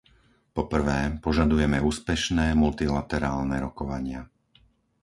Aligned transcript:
Po 0.57 0.63
prvé, 0.73 0.99
požadujeme 1.25 1.77
úspešné 1.91 2.45
multilaterálne 2.63 3.57
rokovania. 3.67 4.21